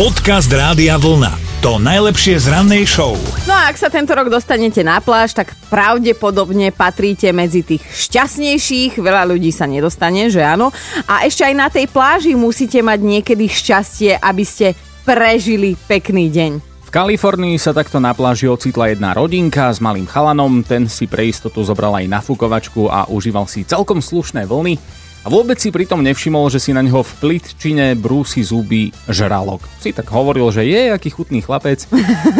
[0.00, 1.60] Podcast Rádia Vlna.
[1.60, 3.20] To najlepšie z rannej show.
[3.44, 8.96] No a ak sa tento rok dostanete na pláž, tak pravdepodobne patríte medzi tých šťastnejších.
[8.96, 10.72] Veľa ľudí sa nedostane, že áno.
[11.04, 14.72] A ešte aj na tej pláži musíte mať niekedy šťastie, aby ste
[15.04, 16.52] prežili pekný deň.
[16.64, 21.28] V Kalifornii sa takto na pláži ocitla jedna rodinka s malým chalanom, ten si pre
[21.28, 24.80] istotu zobral aj nafukovačku a užíval si celkom slušné vlny.
[25.20, 29.60] A vôbec si pritom nevšimol, že si na neho v plitčine brúsi zuby žralok.
[29.76, 31.84] Si tak hovoril, že je aký chutný chlapec.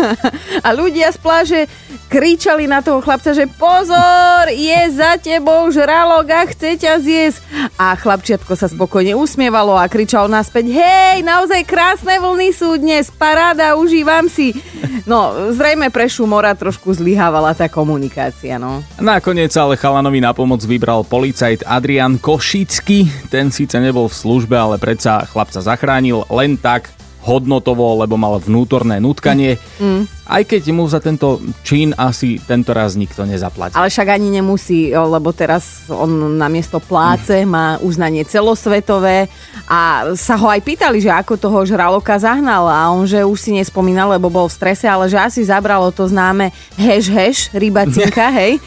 [0.66, 1.60] A ľudia z pláže
[2.08, 7.38] kričali na toho chlapca, že pozor, je za tebou žralok a chce ťa zjesť.
[7.78, 13.78] A chlapčiatko sa spokojne usmievalo a kričal naspäť, hej, naozaj krásne vlny sú dnes, paráda,
[13.78, 14.56] užívam si.
[15.06, 18.82] No, zrejme pre šumora trošku zlyhávala tá komunikácia, no.
[18.98, 22.18] Nakoniec ale chalanovi na pomoc vybral policajt Adrian
[22.70, 23.10] Košický.
[23.34, 26.94] Ten síce nebol v službe, ale predsa chlapca zachránil len tak
[27.30, 29.54] hodnotovo, lebo mal vnútorné nutkanie.
[29.78, 30.10] Mm.
[30.30, 33.74] Aj keď mu za tento čin asi tento raz nikto nezaplatí.
[33.74, 39.26] Ale však ani nemusí, lebo teraz on namiesto pláce má uznanie celosvetové
[39.66, 43.50] a sa ho aj pýtali, že ako toho žraloka zahnal a on, že už si
[43.54, 48.62] nespomínal, lebo bol v strese, ale že asi zabralo to známe heš heš, rybacinka, hej.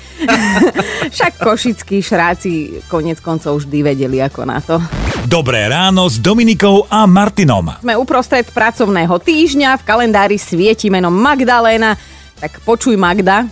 [1.16, 4.80] však košickí šráci konec koncov vždy vedeli ako na to.
[5.24, 7.80] Dobré ráno s Dominikou a Martinom.
[7.80, 11.96] Sme uprostred pracovného týždňa, v kalendári svieti meno Magdaléna,
[12.44, 13.48] tak počuj Magda,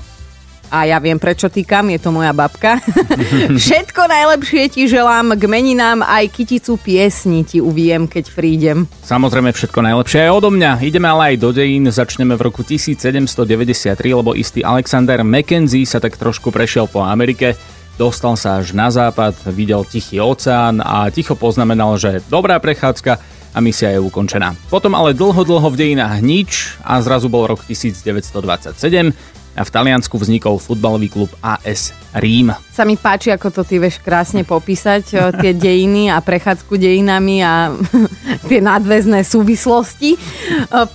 [0.72, 2.80] a ja viem prečo týkam, je to moja babka.
[3.60, 8.78] Všetko najlepšie ti želám k meninám, aj kyticu piesni ti uviem, keď prídem.
[9.04, 10.80] Samozrejme všetko najlepšie aj odo mňa.
[10.80, 16.16] Ideme ale aj do dejín, začneme v roku 1793, lebo istý Alexander Mackenzie sa tak
[16.16, 17.60] trošku prešiel po Amerike
[18.00, 23.20] dostal sa až na západ, videl Tichý oceán a ticho poznamenal, že dobrá prechádzka
[23.52, 24.56] a misia je ukončená.
[24.72, 29.12] Potom ale dlho, dlho v dejinách nič a zrazu bol rok 1927
[29.52, 32.56] a v Taliansku vznikol futbalový klub AS Rím.
[32.72, 37.76] Sa mi páči, ako to ty vieš krásne popísať, tie dejiny a prechádzku dejinami a
[38.50, 40.16] tie nadväzné súvislosti.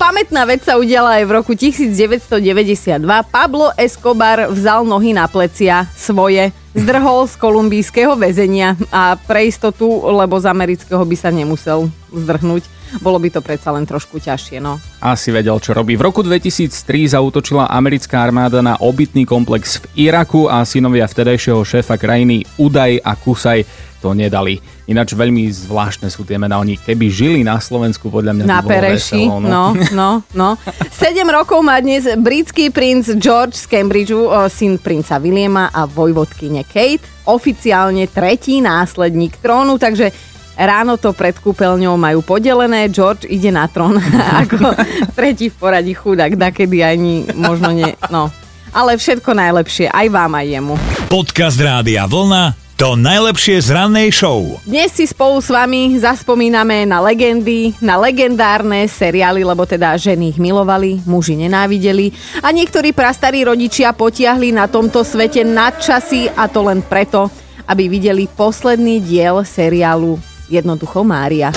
[0.00, 3.00] Pamätná vec sa udiala aj v roku 1992.
[3.28, 10.36] Pablo Escobar vzal nohy na plecia svoje zdrhol z kolumbijského väzenia a pre istotu, lebo
[10.36, 12.68] z amerického by sa nemusel zdrhnúť.
[13.02, 14.78] Bolo by to predsa len trošku ťažšie, no.
[15.02, 15.98] Asi vedel, čo robí.
[15.98, 21.98] V roku 2003 zautočila americká armáda na obytný komplex v Iraku a synovia vtedajšieho šéfa
[21.98, 23.66] krajiny Udaj a Kusaj
[24.06, 24.62] to nedali.
[24.86, 26.62] Ináč veľmi zvláštne sú tie mená.
[26.62, 30.54] Oni keby žili na Slovensku, podľa mňa Na bolo Pereši, veselo, no, no, no.
[30.94, 37.02] 7 rokov má dnes britský princ George z Cambridgeu, syn princa Williama a vojvodkyne Kate.
[37.26, 40.14] Oficiálne tretí následník trónu, takže
[40.54, 42.86] ráno to pred kúpeľňou majú podelené.
[42.86, 43.98] George ide na trón
[44.46, 44.70] ako
[45.18, 48.30] tretí v poradí chudák, dakedy ani možno nie, no.
[48.70, 50.74] Ale všetko najlepšie, aj vám, aj jemu.
[51.10, 52.65] Podcast Rádia Vlna.
[52.76, 54.60] To najlepšie z rannej show.
[54.68, 60.38] Dnes si spolu s vami zaspomíname na legendy, na legendárne seriály, lebo teda ženy ich
[60.38, 62.12] milovali, muži nenávideli
[62.44, 67.32] a niektorí prastarí rodičia potiahli na tomto svete nadčasy a to len preto,
[67.64, 70.20] aby videli posledný diel seriálu
[70.52, 71.56] Jednoducho Mária.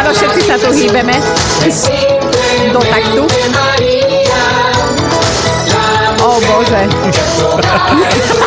[0.00, 1.20] Áno, všetci sa tu hýbeme
[2.72, 3.28] do taktu.
[6.56, 6.88] O bože.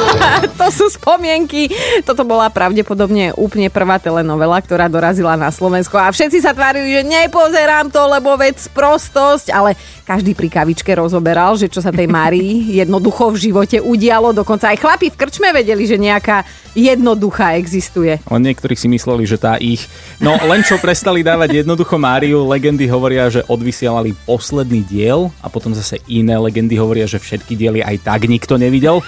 [0.60, 1.72] to sú spomienky.
[2.04, 7.08] Toto bola pravdepodobne úplne prvá telenovela, ktorá dorazila na Slovensko a všetci sa tvárili, že
[7.08, 9.76] nepozerám to, lebo vec prostosť, ale
[10.06, 14.34] každý pri kavičke rozoberal, že čo sa tej Márii jednoducho v živote udialo.
[14.34, 16.44] Dokonca aj chlapi v krčme vedeli, že nejaká
[16.78, 18.22] jednoduchá existuje.
[18.30, 19.90] Len niektorí si mysleli, že tá ich.
[20.22, 25.74] No len čo prestali dávať jednoducho Máriu, legendy hovoria, že odvysielali posledný diel a potom
[25.74, 29.02] zase iné legendy hovoria, že všetky diely aj tak nikto nevidel.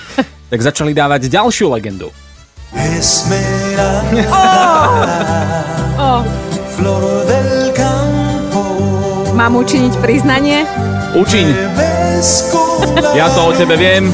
[0.52, 2.12] Tak začali dávať ďalšiu legendu.
[6.02, 6.26] Oh.
[9.38, 10.66] Mám učiniť priznanie?
[11.14, 11.48] Učiň,
[13.14, 14.10] ja to o tebe viem.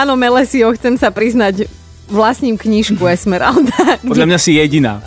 [0.00, 1.64] Áno, Melesio, chcem sa priznať,
[2.08, 3.96] vlastním knižku Esmeralda.
[4.12, 5.00] Podľa mňa si jediná.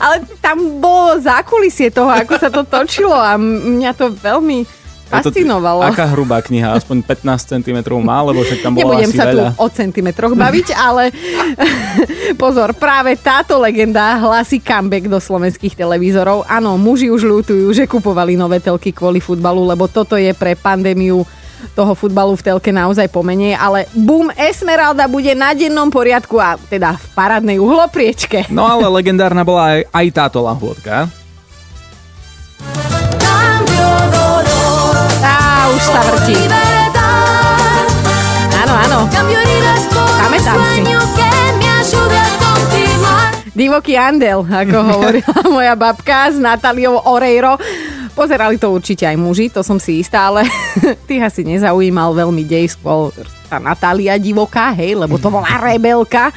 [0.00, 4.64] Ale tam bolo zákulisie toho, ako sa to točilo a mňa to veľmi
[5.10, 5.82] fascinovalo.
[5.82, 6.78] To, aká hrubá kniha?
[6.78, 9.50] Aspoň 15 cm má, lebo však tam bolo Nebudem asi sa veľa.
[9.52, 11.10] tu o centimetroch baviť, ale
[12.42, 16.46] pozor, práve táto legenda hlási comeback do slovenských televízorov.
[16.46, 21.26] Áno, muži už ľutujú, že kupovali nové telky kvôli futbalu, lebo toto je pre pandémiu
[21.76, 26.96] toho futbalu v telke naozaj pomenej, ale Boom Esmeralda bude na dennom poriadku a teda
[26.96, 28.48] v parádnej uhlopriečke.
[28.48, 31.19] No ale legendárna bola aj, aj táto lahôdka.
[43.60, 47.60] Divoký andel, ako hovorila moja babka s Natáliou Oreiro.
[48.16, 50.48] Pozerali to určite aj muži, to som si istá, ale
[51.08, 53.12] tých asi nezaujímal veľmi dej, skôr
[53.52, 56.32] tá Natália divoká, hej, lebo to bola rebelka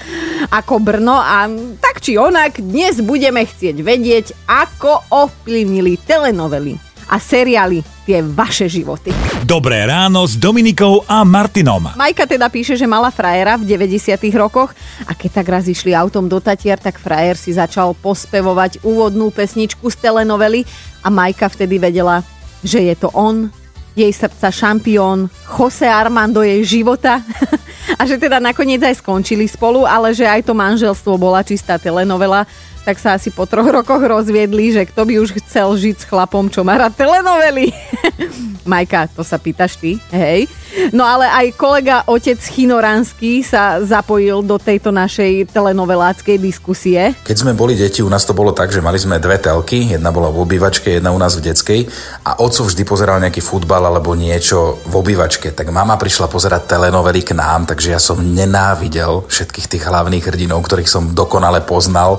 [0.51, 1.48] ako Brno a
[1.80, 6.75] tak či onak dnes budeme chcieť vedieť, ako ovplyvnili telenovely
[7.07, 9.16] a seriály tie vaše životy.
[9.48, 11.96] Dobré ráno s Dominikou a Martinom.
[11.96, 14.76] Majka teda píše, že mala frajera v 90 rokoch
[15.08, 19.88] a keď tak raz išli autom do Tatier, tak frajer si začal pospevovať úvodnú pesničku
[19.88, 20.68] z telenovely
[21.00, 22.22] a Majka vtedy vedela,
[22.60, 23.48] že je to on,
[23.94, 27.22] jej srdca šampión, Jose Armando jej života
[28.00, 32.44] a že teda nakoniec aj skončili spolu, ale že aj to manželstvo bola čistá telenovela
[32.83, 36.51] tak sa asi po troch rokoch rozviedli, že kto by už chcel žiť s chlapom,
[36.51, 37.71] čo má rád telenovely.
[38.71, 40.47] Majka, to sa pýtaš ty, hej?
[40.89, 47.13] No ale aj kolega otec Chinoranský sa zapojil do tejto našej telenoveláckej diskusie.
[47.21, 50.09] Keď sme boli deti, u nás to bolo tak, že mali sme dve telky, jedna
[50.09, 51.80] bola v obývačke, jedna u nás v detskej
[52.25, 57.21] a otco vždy pozeral nejaký futbal alebo niečo v obývačke, tak mama prišla pozerať telenovely
[57.21, 62.18] k nám, takže ja som nenávidel všetkých tých hlavných hrdinov, ktorých som dokonale poznal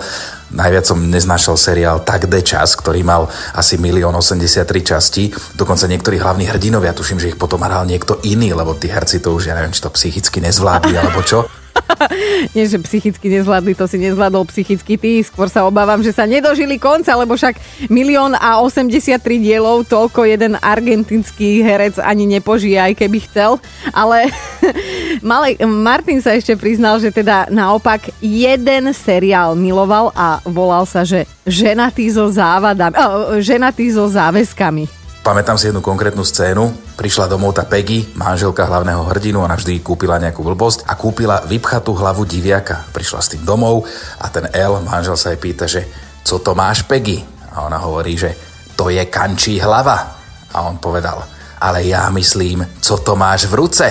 [0.55, 3.27] Najviac som neznášal seriál Tak de čas, ktorý mal
[3.59, 5.35] asi 1 83 častí.
[5.59, 9.35] Dokonca niektorí hlavní hrdinovia, tuším, že ich potom hral niekto iný, lebo tí herci to
[9.35, 11.51] už, ja neviem, či to psychicky nezvládli alebo čo.
[12.55, 15.21] Nie, že psychicky nezvládli, to si nezvládol psychicky ty.
[15.23, 17.59] Skôr sa obávam, že sa nedožili konca, lebo však
[17.93, 23.61] milión a 83 dielov, toľko jeden argentinský herec ani nepožije, aj keby chcel.
[23.93, 24.29] Ale
[25.25, 31.29] Malej, Martin sa ešte priznal, že teda naopak jeden seriál miloval a volal sa, že
[31.45, 35.04] ženatý so závadami, oh, ženatý so záväzkami.
[35.25, 36.77] Pamätám si jednu konkrétnu scénu.
[37.01, 41.97] Prišla domov tá Peggy, manželka hlavného hrdinu, ona vždy kúpila nejakú blbosť a kúpila vypchatú
[41.97, 42.85] hlavu diviaka.
[42.93, 43.89] Prišla s tým domov
[44.21, 45.89] a ten L, manžel sa jej pýta, že
[46.21, 47.25] co to máš Peggy?
[47.57, 48.37] A ona hovorí, že
[48.77, 50.13] to je kančí hlava.
[50.53, 51.25] A on povedal,
[51.57, 53.89] ale ja myslím, co to máš v ruce?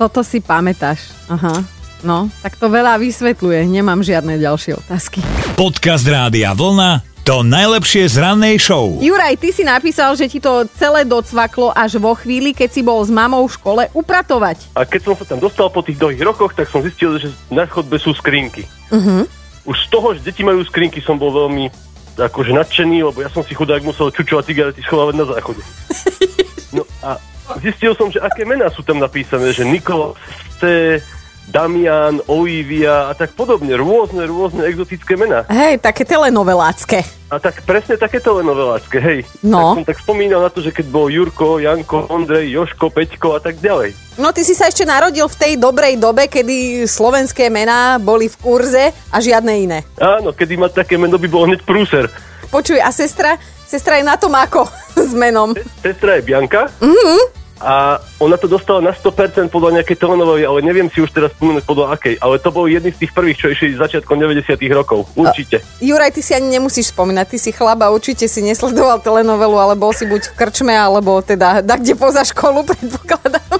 [0.00, 1.12] Toto si pamätáš.
[1.28, 1.60] Aha.
[2.00, 3.68] No, tak to veľa vysvetľuje.
[3.68, 5.20] Nemám žiadne ďalšie otázky.
[5.60, 8.96] Podcast Rádia Vlna to najlepšie z rannej show.
[9.04, 13.04] Juraj, ty si napísal, že ti to celé docvaklo až vo chvíli, keď si bol
[13.04, 14.72] s mamou v škole upratovať.
[14.72, 17.68] A keď som sa tam dostal po tých dlhých rokoch, tak som zistil, že na
[17.68, 18.64] chodbe sú skrinky.
[18.88, 19.28] Uh-huh.
[19.68, 21.68] Už z toho, že deti majú skrinky, som bol veľmi
[22.16, 25.60] akože nadšený, lebo ja som si chudák musel čučovať cigarety schovávať na záchode.
[26.68, 27.16] No a
[27.64, 30.12] zistil som, že aké mená sú tam napísané, že Nikola,
[30.60, 31.00] Ste,
[31.48, 33.72] Damian, Olivia a tak podobne.
[33.72, 35.48] Rôzne, rôzne exotické mená.
[35.48, 37.00] Hej, také telenovelácké.
[37.28, 39.18] A tak presne také telenovelácké, hej.
[39.40, 39.72] No.
[39.72, 43.40] Tak som tak spomínal na to, že keď bol Jurko, Janko, Ondrej, Joško, Peťko a
[43.40, 43.96] tak ďalej.
[44.20, 48.36] No ty si sa ešte narodil v tej dobrej dobe, kedy slovenské mená boli v
[48.40, 49.78] kurze a žiadne iné.
[50.00, 52.12] Áno, kedy ma také meno by bolo hneď prúser.
[52.48, 53.36] Počuj, a sestra?
[53.68, 55.52] Sestra je na tom ako s menom?
[55.80, 56.68] Sestra je Bianka.
[56.80, 61.34] Mhm a ona to dostala na 100% podľa nejakej telenovej, ale neviem si už teraz
[61.34, 65.10] spomenúť podľa akej, ale to bol jedný z tých prvých, čo išli začiatkom 90 rokov,
[65.18, 65.58] určite.
[65.58, 69.74] A, Juraj, ty si ani nemusíš spomínať, ty si chlaba, určite si nesledoval telenovelu, ale
[69.74, 73.58] bol si buď v krčme, alebo teda da kde poza školu, predpokladám.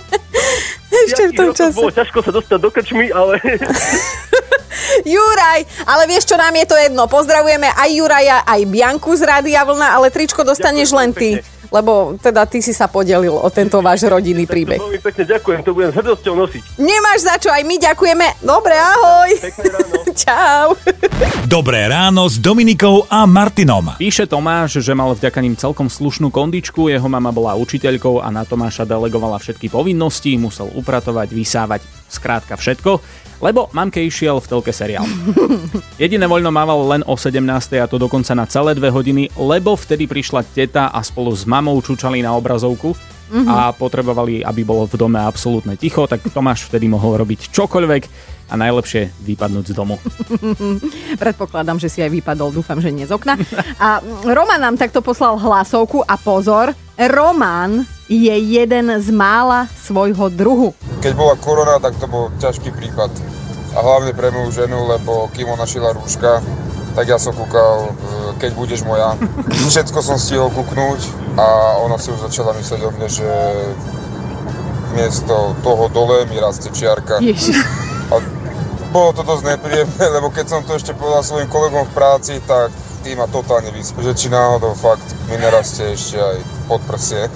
[0.89, 1.79] Ešte v tom čase.
[1.79, 3.39] Bolo ťažko sa dostať do krčmy, ale...
[5.15, 7.07] Juraj, ale vieš čo, nám je to jedno.
[7.11, 11.31] Pozdravujeme aj Juraja, aj Bianku z Rádia Vlna, ale tričko dostaneš Ďakujem len ty.
[11.39, 14.81] Pekne lebo teda ty si sa podelil o tento váš rodinný príbeh.
[14.81, 16.63] Veľmi pekne ďakujem, to budem s hrdosťou nosiť.
[16.81, 18.27] Nemáš za čo, aj my ďakujeme.
[18.41, 19.31] Dobre, ahoj.
[19.39, 19.95] Pekné ráno.
[20.23, 20.67] Čau.
[21.47, 23.95] Dobré ráno s Dominikou a Martinom.
[24.01, 28.43] Píše Tomáš, že mal vďaka ním celkom slušnú kondičku, jeho mama bola učiteľkou a na
[28.43, 35.07] Tomáša delegovala všetky povinnosti, musel upratovať, vysávať, skrátka všetko lebo mamke išiel v telke seriál.
[36.03, 37.39] Jediné voľno mával len o 17.
[37.79, 41.79] a to dokonca na celé dve hodiny, lebo vtedy prišla teta a spolu s mamou
[41.79, 42.95] čučali na obrazovku
[43.31, 43.47] mm-hmm.
[43.49, 48.03] a potrebovali, aby bolo v dome absolútne ticho, tak Tomáš vtedy mohol robiť čokoľvek
[48.49, 50.01] a najlepšie vypadnúť z domu.
[51.23, 53.37] Predpokladám, že si aj vypadol, dúfam, že nie z okna.
[53.77, 60.73] A Roman nám takto poslal hlasovku a pozor, Roman je jeden z mála svojho druhu.
[61.05, 63.13] Keď bola korona, tak to bol ťažký prípad.
[63.77, 66.41] A hlavne pre moju ženu, lebo kým ona šila rúška,
[66.97, 69.13] tak ja som kúkal, e, keď budeš moja.
[69.71, 71.05] Všetko som stihol kúknúť
[71.37, 73.29] a ona si už začala myslieť o mne, že
[74.97, 77.21] miesto toho dole mi rastie čiarka.
[77.21, 77.61] Ježiš.
[78.09, 78.25] A
[78.89, 82.73] bolo to dosť nepríjemné, lebo keď som to ešte povedal svojim kolegom v práci, tak
[83.05, 87.27] tí ma totálne vyspí, že či náhodou fakt mi nerastie ešte aj pod prsie.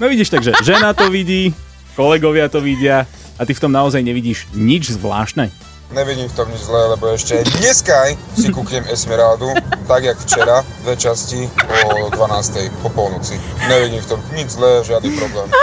[0.00, 1.52] No vidíš, takže žena to vidí,
[1.92, 3.04] kolegovia to vidia
[3.36, 5.52] a ty v tom naozaj nevidíš nič zvláštne.
[5.92, 9.52] Nevidím v tom nič zlé, lebo ešte dneska si kúknem Esmeraldu,
[9.84, 11.52] tak jak včera, dve časti
[11.84, 12.80] o 12.
[12.80, 13.36] po polnoci.
[13.68, 15.52] Nevidím v tom nič zlé, žiadny problém.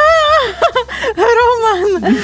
[1.17, 2.13] Roman.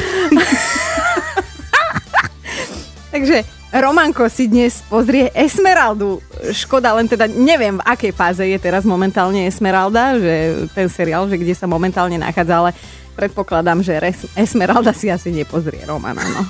[3.14, 6.22] Takže Romanko si dnes pozrie Esmeraldu.
[6.54, 11.42] Škoda, len teda neviem, v akej fáze je teraz momentálne Esmeralda, že ten seriál, že
[11.42, 12.72] kde sa momentálne nachádza, ale
[13.18, 13.98] predpokladám, že
[14.38, 16.22] Esmeralda si asi nepozrie Romana.
[16.22, 16.46] No.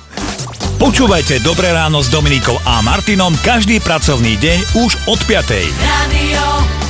[0.83, 5.47] Počúvajte Dobré ráno s Dominikou a Martinom každý pracovný deň už od 5.
[5.79, 6.82] Radio